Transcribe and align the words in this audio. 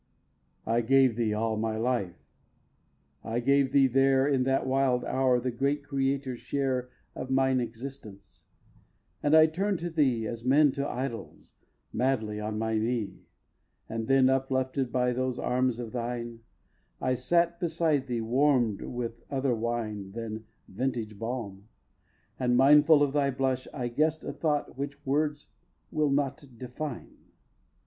x. 0.01 0.61
I 0.65 0.81
gave 0.81 1.15
thee 1.15 1.31
all 1.31 1.57
my 1.57 1.77
life. 1.77 2.17
I 3.23 3.39
gave 3.39 3.71
thee 3.71 3.85
there, 3.85 4.27
In 4.27 4.45
that 4.45 4.65
wild 4.65 5.05
hour, 5.05 5.39
the 5.39 5.51
great 5.51 5.83
Creator's 5.87 6.39
share 6.39 6.89
Of 7.13 7.29
mine 7.29 7.59
existence; 7.59 8.47
and 9.21 9.35
I 9.35 9.45
turn'd 9.45 9.77
to 9.77 9.91
thee 9.91 10.25
As 10.25 10.43
men 10.43 10.71
to 10.71 10.87
idols, 10.89 11.53
madly 11.93 12.39
on 12.39 12.57
my 12.57 12.79
knee; 12.79 13.19
And 13.87 14.07
then 14.07 14.27
uplifted 14.27 14.91
by 14.91 15.13
those 15.13 15.37
arms 15.37 15.77
of 15.77 15.91
thine, 15.91 16.39
I 16.99 17.13
sat 17.13 17.59
beside 17.59 18.07
thee, 18.07 18.21
warm'd 18.21 18.81
with 18.81 19.21
other 19.29 19.53
wine 19.53 20.13
Than 20.13 20.45
vintage 20.67 21.19
balm; 21.19 21.67
and, 22.39 22.57
mindful 22.57 23.03
of 23.03 23.13
thy 23.13 23.29
blush, 23.29 23.67
I 23.71 23.87
guess'd 23.87 24.25
a 24.25 24.33
thought 24.33 24.79
which 24.79 25.05
words 25.05 25.49
will 25.91 26.09
not 26.09 26.43
define. 26.57 27.17